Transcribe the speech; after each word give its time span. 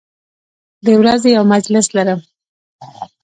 د 0.85 0.87
ورځې 1.01 1.29
یو 1.37 1.43
مجلس 1.53 1.87
لرم 1.97 2.19